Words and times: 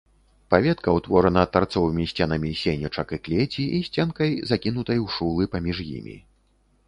Паветка 0.51 0.93
ўтворана 0.97 1.41
тарцовымі 1.57 2.05
сценамі 2.11 2.53
сенечак 2.61 3.13
і 3.17 3.19
клеці 3.27 3.63
і 3.79 3.81
сценкай, 3.89 4.31
закінутай 4.53 4.97
у 5.05 5.07
шулы 5.17 5.43
паміж 5.55 5.77
імі. 5.97 6.17